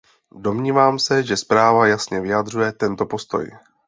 Domnívám 0.35 0.99
se, 0.99 1.23
že 1.23 1.37
zpráva 1.37 1.87
jasně 1.87 2.21
vyjadřuje 2.21 2.71
tento 2.71 3.05
postoj. 3.05 3.51